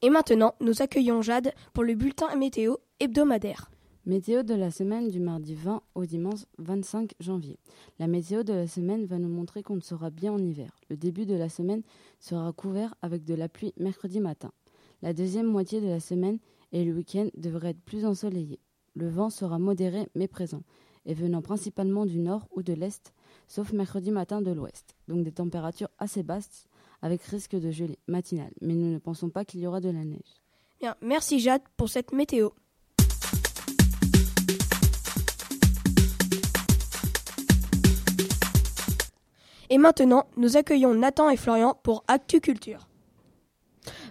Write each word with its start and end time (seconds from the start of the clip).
Et 0.00 0.10
maintenant, 0.10 0.54
nous 0.60 0.80
accueillons 0.80 1.22
Jade 1.22 1.52
pour 1.72 1.82
le 1.82 1.96
bulletin 1.96 2.32
météo 2.36 2.76
hebdomadaire. 3.00 3.68
Météo 4.06 4.44
de 4.44 4.54
la 4.54 4.70
semaine 4.70 5.08
du 5.08 5.18
mardi 5.18 5.56
20 5.56 5.82
au 5.96 6.06
dimanche 6.06 6.44
25 6.58 7.14
janvier. 7.18 7.58
La 7.98 8.06
météo 8.06 8.44
de 8.44 8.52
la 8.52 8.68
semaine 8.68 9.06
va 9.06 9.18
nous 9.18 9.28
montrer 9.28 9.64
qu'on 9.64 9.80
sera 9.80 10.10
bien 10.10 10.32
en 10.32 10.38
hiver. 10.38 10.70
Le 10.88 10.96
début 10.96 11.26
de 11.26 11.34
la 11.34 11.48
semaine 11.48 11.82
sera 12.20 12.52
couvert 12.52 12.94
avec 13.02 13.24
de 13.24 13.34
la 13.34 13.48
pluie 13.48 13.74
mercredi 13.76 14.20
matin. 14.20 14.52
La 15.02 15.12
deuxième 15.12 15.46
moitié 15.46 15.80
de 15.80 15.88
la 15.88 16.00
semaine 16.00 16.38
et 16.70 16.84
le 16.84 16.92
week-end 16.92 17.26
devrait 17.36 17.70
être 17.70 17.82
plus 17.82 18.06
ensoleillé. 18.06 18.60
Le 18.94 19.08
vent 19.08 19.30
sera 19.30 19.58
modéré 19.58 20.06
mais 20.14 20.28
présent 20.28 20.62
et 21.06 21.14
venant 21.14 21.42
principalement 21.42 22.06
du 22.06 22.20
nord 22.20 22.46
ou 22.54 22.62
de 22.62 22.72
l'est, 22.72 23.12
sauf 23.48 23.72
mercredi 23.72 24.12
matin 24.12 24.42
de 24.42 24.52
l'ouest. 24.52 24.94
Donc 25.08 25.24
des 25.24 25.32
températures 25.32 25.90
assez 25.98 26.22
basses 26.22 26.68
avec 27.02 27.22
risque 27.22 27.56
de 27.56 27.70
gelée 27.70 27.98
matinale. 28.08 28.52
Mais 28.60 28.74
nous 28.74 28.92
ne 28.92 28.98
pensons 28.98 29.30
pas 29.30 29.44
qu'il 29.44 29.60
y 29.60 29.66
aura 29.66 29.80
de 29.80 29.90
la 29.90 30.04
neige. 30.04 30.42
Bien, 30.80 30.94
merci 31.02 31.40
Jade 31.40 31.62
pour 31.76 31.88
cette 31.88 32.12
météo. 32.12 32.50
Et 39.70 39.76
maintenant, 39.76 40.24
nous 40.36 40.56
accueillons 40.56 40.94
Nathan 40.94 41.28
et 41.28 41.36
Florian 41.36 41.78
pour 41.82 42.02
Actu 42.08 42.40
Culture. 42.40 42.88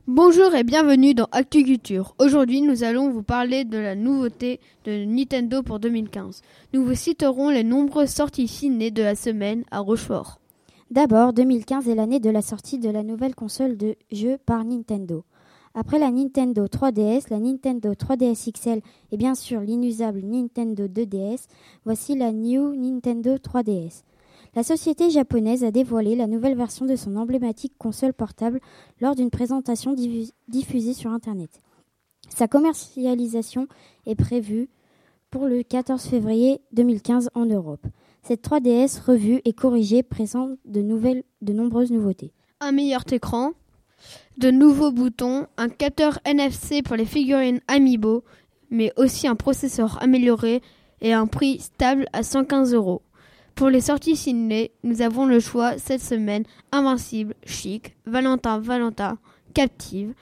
Bonjour 0.05 0.55
et 0.55 0.63
bienvenue 0.63 1.13
dans 1.13 1.27
Actu 1.31 1.63
Culture. 1.63 2.15
Aujourd'hui, 2.19 2.61
nous 2.61 2.83
allons 2.83 3.09
vous 3.09 3.23
parler 3.23 3.65
de 3.65 3.77
la 3.77 3.95
nouveauté 3.95 4.61
de 4.85 5.03
Nintendo 5.03 5.63
pour 5.63 5.79
2015. 5.79 6.43
Nous 6.73 6.85
vous 6.85 6.95
citerons 6.95 7.49
les 7.49 7.63
nombreuses 7.63 8.11
sorties 8.11 8.47
ciné 8.47 8.91
de 8.91 9.03
la 9.03 9.15
semaine 9.15 9.63
à 9.71 9.79
Rochefort. 9.79 10.39
D'abord, 10.89 11.33
2015 11.33 11.89
est 11.89 11.95
l'année 11.95 12.21
de 12.21 12.29
la 12.29 12.41
sortie 12.41 12.79
de 12.79 12.89
la 12.89 13.03
nouvelle 13.03 13.35
console 13.35 13.75
de 13.75 13.97
jeux 14.09 14.37
par 14.45 14.63
Nintendo. 14.63 15.25
Après 15.73 15.99
la 15.99 16.11
Nintendo 16.11 16.65
3DS, 16.65 17.29
la 17.29 17.39
Nintendo 17.39 17.91
3DS 17.91 18.53
XL 18.53 18.79
et 19.11 19.17
bien 19.17 19.35
sûr 19.35 19.59
l'inusable 19.59 20.21
Nintendo 20.23 20.87
2DS, 20.87 21.47
voici 21.83 22.15
la 22.15 22.31
New 22.31 22.73
Nintendo 22.73 23.35
3DS. 23.35 24.03
La 24.55 24.63
société 24.63 25.09
japonaise 25.09 25.65
a 25.65 25.71
dévoilé 25.71 26.15
la 26.15 26.25
nouvelle 26.25 26.55
version 26.55 26.85
de 26.85 26.95
son 26.95 27.17
emblématique 27.17 27.73
console 27.77 28.13
portable 28.13 28.61
lors 29.01 29.13
d'une 29.13 29.29
présentation 29.29 29.93
diffusée 30.47 30.93
sur 30.93 31.11
Internet. 31.11 31.61
Sa 32.29 32.47
commercialisation 32.47 33.67
est 34.05 34.15
prévue 34.15 34.69
pour 35.31 35.47
le 35.47 35.63
14 35.63 36.01
février 36.03 36.61
2015 36.71 37.29
en 37.35 37.45
Europe. 37.45 37.85
Cette 38.27 38.45
3DS 38.45 38.99
revue 39.05 39.39
et 39.45 39.53
corrigée 39.53 40.03
présente 40.03 40.57
de, 40.65 40.81
nombreuses 41.53 41.91
nouveautés. 41.91 42.33
Un 42.59 42.73
meilleur 42.73 43.05
écran, 43.09 43.53
de 44.37 44.51
nouveaux 44.51 44.91
boutons, 44.91 45.47
un 45.55 45.69
capteur 45.69 46.19
NFC 46.25 46.81
pour 46.81 46.97
les 46.97 47.05
figurines 47.05 47.61
Amiibo, 47.69 48.25
mais 48.69 48.91
aussi 48.97 49.29
un 49.29 49.35
processeur 49.35 50.03
amélioré 50.03 50.61
et 50.99 51.13
un 51.13 51.25
prix 51.25 51.61
stable 51.61 52.05
à 52.11 52.21
115 52.21 52.73
euros. 52.73 53.01
Pour 53.55 53.69
les 53.69 53.79
sorties 53.79 54.17
ciné, 54.17 54.71
nous 54.83 55.01
avons 55.01 55.25
le 55.25 55.39
choix 55.39 55.77
cette 55.77 56.01
semaine 56.01 56.43
Invincible, 56.73 57.33
Chic, 57.45 57.95
Valentin 58.05 58.59
Valentin, 58.59 59.19
Captive, 59.53 60.13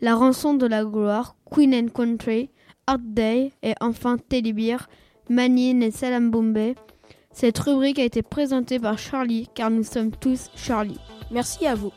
La 0.00 0.16
rançon 0.16 0.54
de 0.54 0.66
la 0.66 0.84
gloire, 0.84 1.36
Queen 1.48 1.72
and 1.76 1.90
Country, 1.94 2.50
Art 2.88 2.98
Day 2.98 3.52
et 3.62 3.74
enfin 3.80 4.18
Teddy 4.18 4.52
Bear, 4.52 4.88
Manine 5.28 5.84
et 5.84 5.92
Salam 5.92 6.32
Bombay. 6.32 6.74
Cette 7.32 7.58
rubrique 7.58 7.98
a 7.98 8.04
été 8.04 8.22
présentée 8.22 8.78
par 8.78 8.98
Charlie 8.98 9.48
car 9.54 9.70
nous 9.70 9.84
sommes 9.84 10.10
tous 10.12 10.50
Charlie. 10.54 10.98
Merci 11.30 11.66
à 11.66 11.74
vous. 11.74 11.92